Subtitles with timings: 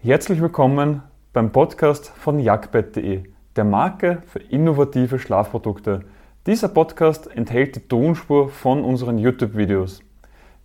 [0.00, 1.02] Herzlich willkommen
[1.32, 3.24] beim Podcast von jagdbett.de,
[3.56, 6.04] der Marke für innovative Schlafprodukte.
[6.46, 10.04] Dieser Podcast enthält die Tonspur von unseren YouTube-Videos.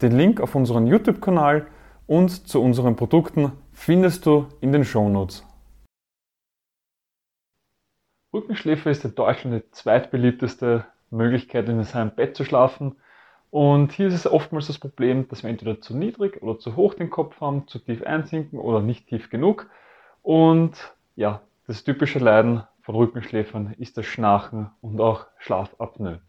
[0.00, 1.66] Den Link auf unseren YouTube-Kanal
[2.06, 5.44] und zu unseren Produkten findest du in den Shownotes.
[8.32, 12.94] Rückenschläfer ist in Deutschland die zweitbeliebteste Möglichkeit, in seinem Bett zu schlafen.
[13.50, 16.94] Und hier ist es oftmals das Problem, dass wir entweder zu niedrig oder zu hoch
[16.94, 19.68] den Kopf haben, zu tief einsinken oder nicht tief genug.
[20.22, 26.20] Und ja, das typische Leiden von Rückenschläfern ist das Schnarchen und auch Schlafapnoe.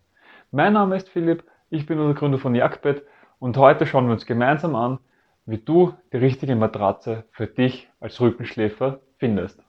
[0.52, 3.04] Mein Name ist Philipp, ich bin der Gründer von Jagdbett
[3.40, 5.00] und heute schauen wir uns gemeinsam an,
[5.46, 9.62] wie du die richtige Matratze für dich als Rückenschläfer findest.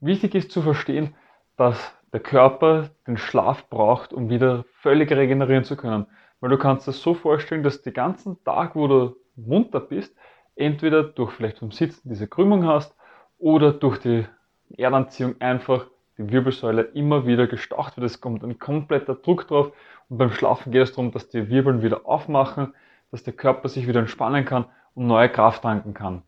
[0.00, 1.14] Wichtig ist zu verstehen,
[1.56, 6.06] dass der Körper den Schlaf braucht, um wieder völlig regenerieren zu können.
[6.40, 10.14] Weil du kannst es so vorstellen, dass den ganzen Tag, wo du munter bist,
[10.54, 12.94] entweder durch vielleicht vom Sitzen diese Krümmung hast
[13.38, 14.26] oder durch die
[14.76, 15.86] Erdanziehung einfach
[16.18, 18.06] die Wirbelsäule immer wieder gestaucht wird.
[18.06, 19.72] Es kommt ein kompletter Druck drauf
[20.08, 22.74] und beim Schlafen geht es darum, dass die Wirbeln wieder aufmachen,
[23.10, 26.22] dass der Körper sich wieder entspannen kann und neue Kraft tanken kann.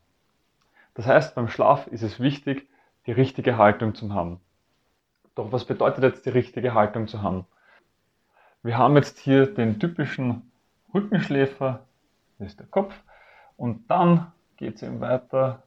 [0.95, 2.69] Das heißt, beim Schlaf ist es wichtig,
[3.09, 4.39] die richtige Haltung zu haben.
[5.35, 7.47] Doch was bedeutet jetzt die richtige Haltung zu haben?
[8.63, 10.53] Wir haben jetzt hier den typischen
[10.93, 11.87] Rückenschläfer,
[12.39, 12.95] das ist der Kopf,
[13.57, 15.63] und dann geht es eben weiter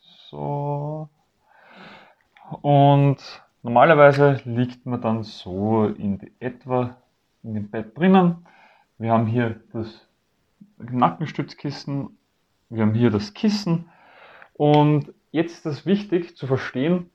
[0.00, 1.08] so.
[2.62, 3.18] Und
[3.62, 6.96] normalerweise liegt man dann so in die etwa
[7.44, 8.44] in dem Bett drinnen.
[8.98, 10.04] Wir haben hier das
[10.78, 12.18] Nackenstützkissen,
[12.70, 13.88] wir haben hier das Kissen
[14.54, 17.10] und Jetzt ist es wichtig zu verstehen,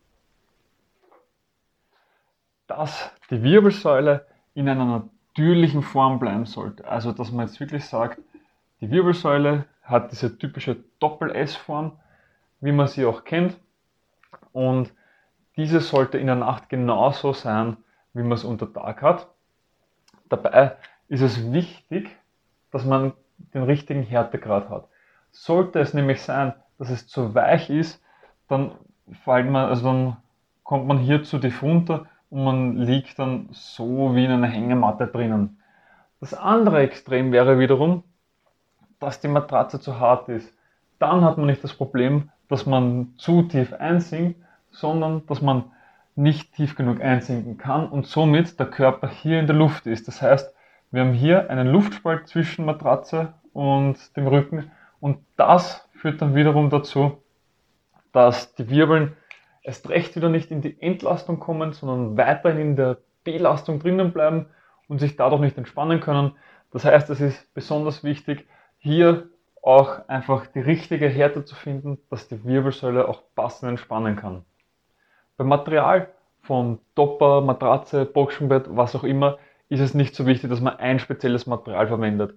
[2.67, 6.85] dass die Wirbelsäule in einer natürlichen Form bleiben sollte.
[6.85, 8.19] Also, dass man jetzt wirklich sagt,
[8.81, 11.97] die Wirbelsäule hat diese typische Doppel-S-Form,
[12.59, 13.57] wie man sie auch kennt.
[14.51, 14.93] Und
[15.55, 17.77] diese sollte in der Nacht genauso sein,
[18.11, 19.29] wie man es unter Tag hat.
[20.27, 20.75] Dabei
[21.07, 22.09] ist es wichtig,
[22.71, 23.13] dass man
[23.53, 24.89] den richtigen Härtegrad hat.
[25.31, 28.03] Sollte es nämlich sein, dass es zu weich ist,
[28.49, 28.71] dann
[29.23, 30.17] fällt man, also dann
[30.63, 35.07] kommt man hier zu tief runter und man liegt dann so wie in einer Hängematte
[35.07, 35.59] drinnen.
[36.19, 38.03] Das andere Extrem wäre wiederum,
[38.99, 40.53] dass die Matratze zu hart ist.
[40.99, 44.39] Dann hat man nicht das Problem, dass man zu tief einsinkt,
[44.71, 45.71] sondern dass man
[46.15, 50.07] nicht tief genug einsinken kann und somit der Körper hier in der Luft ist.
[50.07, 50.53] Das heißt,
[50.91, 56.69] wir haben hier einen Luftspalt zwischen Matratze und dem Rücken und das führt dann wiederum
[56.69, 57.17] dazu,
[58.11, 59.15] dass die Wirbeln
[59.63, 64.47] erst recht wieder nicht in die Entlastung kommen, sondern weiterhin in der Belastung drinnen bleiben
[64.87, 66.33] und sich dadurch nicht entspannen können.
[66.71, 68.47] Das heißt, es ist besonders wichtig,
[68.77, 69.29] hier
[69.61, 74.45] auch einfach die richtige Härte zu finden, dass die Wirbelsäule auch passend entspannen kann.
[75.37, 76.09] Beim Material
[76.41, 79.37] von Topper, Matratze, Boxenbett, was auch immer,
[79.67, 82.33] ist es nicht so wichtig, dass man ein spezielles Material verwendet.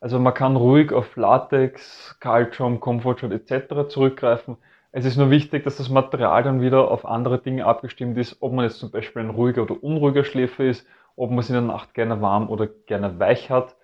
[0.00, 3.88] Also man kann ruhig auf Latex, Calcium, Comfortshot etc.
[3.88, 4.56] zurückgreifen.
[4.92, 8.52] Es ist nur wichtig, dass das Material dann wieder auf andere Dinge abgestimmt ist, ob
[8.52, 10.86] man jetzt zum Beispiel ein ruhiger oder unruhiger Schläfer ist,
[11.16, 13.76] ob man es in der Nacht gerne warm oder gerne weich hat.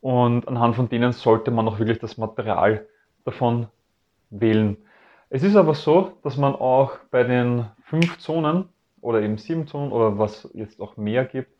[0.00, 2.86] Und anhand von denen sollte man auch wirklich das Material
[3.24, 3.66] davon
[4.30, 4.78] wählen.
[5.28, 8.68] Es ist aber so, dass man auch bei den fünf Zonen
[9.00, 11.50] oder eben sieben Zonen oder was jetzt auch mehr gibt,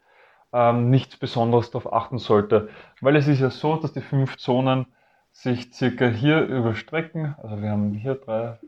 [0.52, 2.68] ähm, nichts Besonderes darauf achten sollte.
[3.00, 4.86] Weil es ist ja so, dass die fünf Zonen
[5.32, 7.34] sich circa hier überstrecken.
[7.42, 8.58] Also wir haben hier drei,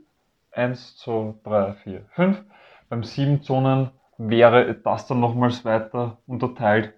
[0.58, 2.44] 1, 2, 3, 4, 5.
[2.88, 6.92] Beim 7 Zonen wäre das dann nochmals weiter unterteilt.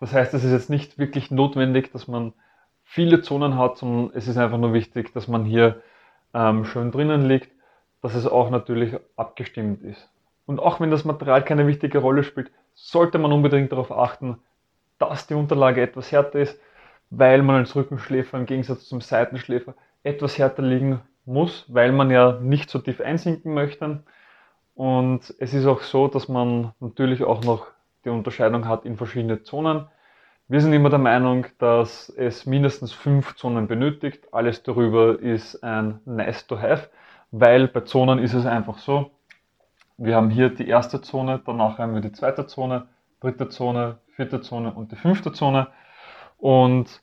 [0.00, 2.32] Das heißt, es ist jetzt nicht wirklich notwendig, dass man
[2.82, 5.80] viele Zonen hat, sondern es ist einfach nur wichtig, dass man hier
[6.34, 7.52] ähm, schön drinnen liegt,
[8.02, 10.10] dass es auch natürlich abgestimmt ist.
[10.44, 14.38] Und auch wenn das Material keine wichtige Rolle spielt, sollte man unbedingt darauf achten,
[14.98, 16.58] dass die Unterlage etwas härter ist,
[17.10, 22.38] weil man als Rückenschläfer im Gegensatz zum Seitenschläfer etwas härter liegen muss, weil man ja
[22.40, 24.02] nicht so tief einsinken möchte.
[24.74, 27.66] Und es ist auch so, dass man natürlich auch noch
[28.04, 29.86] die Unterscheidung hat in verschiedene Zonen.
[30.48, 34.28] Wir sind immer der Meinung, dass es mindestens fünf Zonen benötigt.
[34.32, 36.90] Alles darüber ist ein nice to have,
[37.30, 39.10] weil bei Zonen ist es einfach so.
[39.96, 42.88] Wir haben hier die erste Zone, danach haben wir die zweite Zone,
[43.20, 45.68] dritte Zone, vierte Zone und die fünfte Zone.
[46.38, 47.02] Und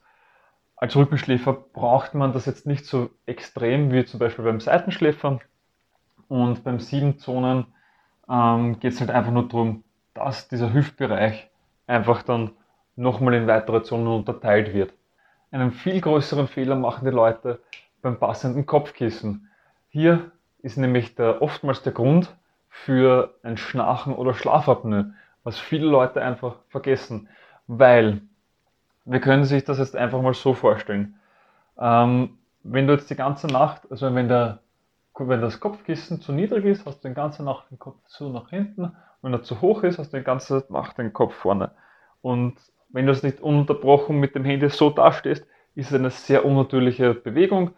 [0.80, 5.40] als Rückenschläfer braucht man das jetzt nicht so extrem wie zum Beispiel beim Seitenschläfer.
[6.30, 7.66] Und beim sieben Zonen
[8.30, 9.84] ähm, geht es halt einfach nur darum,
[10.14, 11.50] dass dieser Hüftbereich
[11.86, 12.52] einfach dann
[12.96, 14.94] nochmal in weitere Zonen unterteilt wird.
[15.52, 17.60] Einen viel größeren Fehler machen die Leute
[18.02, 19.50] beim passenden Kopfkissen.
[19.90, 20.31] Hier
[20.62, 22.34] ist nämlich der, oftmals der Grund
[22.70, 27.28] für ein Schnarchen oder Schlafapnoe, was viele Leute einfach vergessen,
[27.68, 28.22] weil
[29.10, 31.16] wir können sich das jetzt einfach mal so vorstellen.
[31.80, 34.60] Ähm, wenn du jetzt die ganze Nacht, also wenn, der,
[35.18, 38.50] wenn das Kopfkissen zu niedrig ist, hast du den ganze Nacht den Kopf zu nach
[38.50, 38.92] hinten.
[39.22, 41.72] Wenn er zu hoch ist, hast du die ganze Nacht den Kopf vorne.
[42.22, 42.56] Und
[42.90, 45.46] wenn du es nicht ununterbrochen mit dem Handy so dastehst,
[45.76, 47.72] ist es eine sehr unnatürliche Bewegung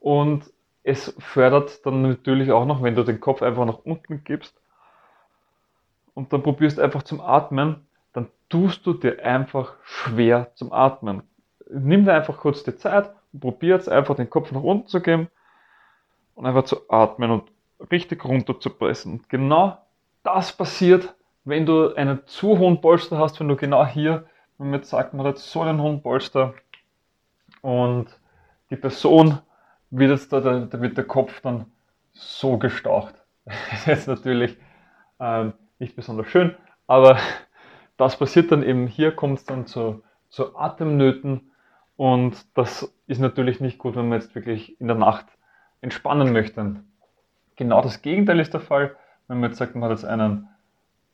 [0.00, 0.50] und
[0.82, 4.60] es fördert dann natürlich auch noch, wenn du den Kopf einfach nach unten gibst
[6.14, 11.22] und dann probierst einfach zum Atmen, dann tust du dir einfach schwer zum Atmen.
[11.70, 15.00] Nimm dir einfach kurz die Zeit und probier jetzt einfach den Kopf nach unten zu
[15.00, 15.28] geben
[16.34, 17.50] und einfach zu atmen und
[17.90, 19.12] richtig runter zu pressen.
[19.12, 19.78] Und genau
[20.22, 21.14] das passiert,
[21.44, 24.26] wenn du einen zu hohen Polster hast, wenn du genau hier,
[24.58, 26.54] wenn man jetzt sagt, man hat so einen hohen Polster
[27.60, 28.06] und
[28.70, 29.38] die Person
[29.90, 31.66] wird jetzt da, da wird der Kopf dann
[32.12, 33.14] so gestaucht.
[33.44, 34.56] Das ist jetzt natürlich
[35.18, 36.54] ähm, nicht besonders schön,
[36.86, 37.18] aber
[37.96, 41.52] das passiert dann eben, hier kommt es dann zu, zu Atemnöten
[41.96, 45.26] und das ist natürlich nicht gut, wenn man jetzt wirklich in der Nacht
[45.80, 46.76] entspannen möchte.
[47.56, 48.96] Genau das Gegenteil ist der Fall,
[49.28, 50.48] wenn man jetzt sagt, man hat jetzt einen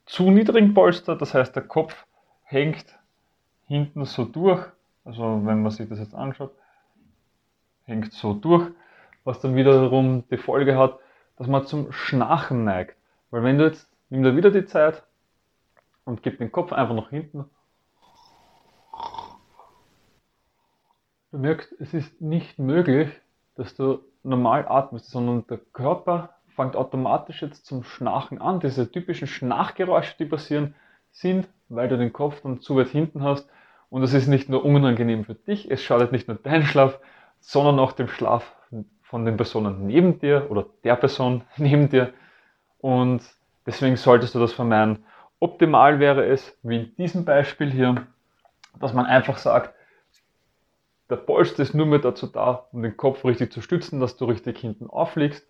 [0.06, 2.06] zu niedrigen Polster, das heißt der Kopf
[2.44, 2.98] hängt
[3.66, 4.64] hinten so durch,
[5.04, 6.52] also wenn man sich das jetzt anschaut,
[7.84, 8.70] hängt so durch,
[9.24, 10.98] was dann wiederum die Folge hat,
[11.36, 12.96] dass man zum Schnarchen neigt.
[13.30, 15.02] Weil wenn du jetzt, nimm dir wieder die Zeit
[16.08, 17.44] und gib den Kopf einfach nach hinten.
[21.30, 23.10] Du merkst, es ist nicht möglich,
[23.56, 28.58] dass du normal atmest, sondern der Körper fängt automatisch jetzt zum Schnarchen an.
[28.60, 30.74] Diese typischen Schnarchgeräusche, die passieren,
[31.10, 33.46] sind, weil du den Kopf dann zu weit hinten hast.
[33.90, 36.98] Und das ist nicht nur unangenehm für dich, es schadet nicht nur deinen Schlaf,
[37.40, 38.56] sondern auch dem Schlaf
[39.02, 42.14] von den Personen neben dir oder der Person neben dir.
[42.78, 43.22] Und
[43.66, 45.04] deswegen solltest du das vermeiden.
[45.40, 48.06] Optimal wäre es, wie in diesem Beispiel hier,
[48.80, 49.74] dass man einfach sagt,
[51.10, 54.26] der Polster ist nur mehr dazu da, um den Kopf richtig zu stützen, dass du
[54.26, 55.46] richtig hinten aufliegst.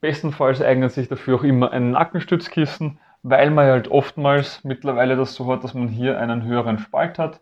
[0.00, 5.46] Bestenfalls eignet sich dafür auch immer ein Nackenstützkissen, weil man halt oftmals mittlerweile das so
[5.52, 7.40] hat, dass man hier einen höheren Spalt hat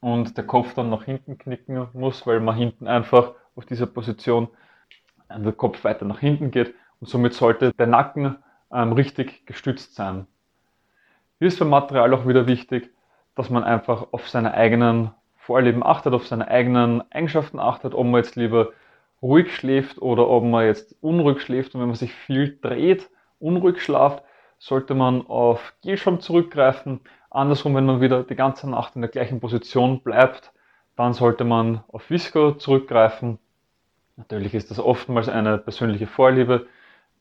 [0.00, 4.48] und der Kopf dann nach hinten knicken muss, weil man hinten einfach auf dieser Position
[5.28, 8.36] der Kopf weiter nach hinten geht und somit sollte der Nacken
[8.72, 10.26] ähm, richtig gestützt sein.
[11.38, 12.90] Hier ist beim Material auch wieder wichtig,
[13.36, 18.16] dass man einfach auf seine eigenen Vorlieben achtet, auf seine eigenen Eigenschaften achtet, ob man
[18.16, 18.72] jetzt lieber
[19.22, 23.08] ruhig schläft oder ob man jetzt unruhig schläft und wenn man sich viel dreht,
[23.38, 24.24] unruhig schlaft,
[24.58, 27.00] sollte man auf Gelschaum zurückgreifen.
[27.30, 30.52] Andersrum, wenn man wieder die ganze Nacht in der gleichen Position bleibt,
[30.96, 33.38] dann sollte man auf Visco zurückgreifen.
[34.16, 36.66] Natürlich ist das oftmals eine persönliche Vorliebe.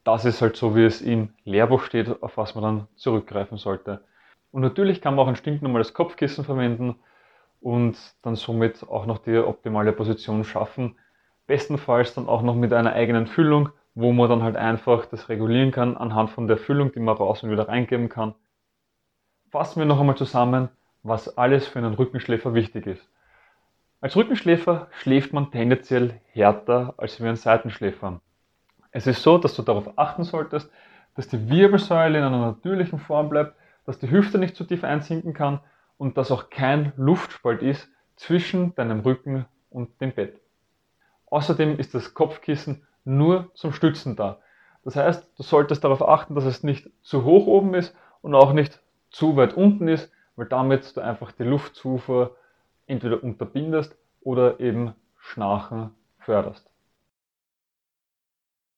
[0.08, 4.06] Das ist halt so, wie es im Lehrbuch steht, auf was man dann zurückgreifen sollte.
[4.54, 6.96] Und natürlich kann man auch ein stinknormales Kopfkissen verwenden
[7.60, 10.96] und dann somit auch noch die optimale Position schaffen,
[11.46, 15.72] Bestenfalls dann auch noch mit einer eigenen Füllung, wo man dann halt einfach das regulieren
[15.72, 18.34] kann anhand von der Füllung, die man raus und wieder reingeben kann.
[19.50, 20.70] Fassen wir noch einmal zusammen,
[21.04, 23.12] was alles für einen Rückenschläfer wichtig ist.
[24.00, 28.22] Als Rückenschläfer schläft man tendenziell härter als wie ein Seitenschläfer.
[28.98, 30.72] Es ist so, dass du darauf achten solltest,
[31.14, 33.54] dass die Wirbelsäule in einer natürlichen Form bleibt,
[33.86, 35.60] dass die Hüfte nicht zu tief einsinken kann
[36.00, 40.42] und dass auch kein Luftspalt ist zwischen deinem Rücken und dem Bett.
[41.28, 44.40] Außerdem ist das Kopfkissen nur zum Stützen da.
[44.84, 48.52] Das heißt, du solltest darauf achten, dass es nicht zu hoch oben ist und auch
[48.52, 52.36] nicht zu weit unten ist, weil damit du einfach die Luftzufuhr
[52.88, 56.68] entweder unterbindest oder eben Schnarchen förderst.